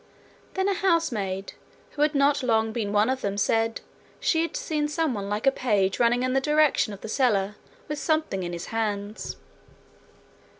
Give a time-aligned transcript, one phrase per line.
[0.55, 1.53] Then a housemaid,
[1.91, 3.81] who had not long been one of them, said
[4.19, 7.55] she had seen someone like a page running in the direction of the cellar
[7.87, 9.35] with something in his hands.